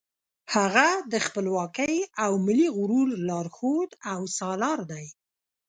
[0.55, 5.05] هغه د خپلواکۍ او ملي غرور لارښود او سالار دی.